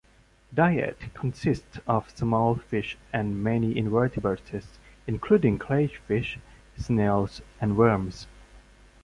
Diet 0.51 0.97
consists 1.13 1.79
of 1.87 2.09
small 2.09 2.55
fish 2.55 2.97
and 3.13 3.43
many 3.43 3.77
invertebrates, 3.77 4.79
including 5.05 5.59
crayfish, 5.59 6.39
snails, 6.75 7.43
and 7.61 7.77
worms. 7.77 8.25